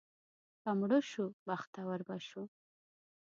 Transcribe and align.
که 0.61 0.69
مړه 0.79 0.99
شو، 1.11 1.25
بختور 1.47 1.99
به 2.07 2.17
شو. 2.27 2.43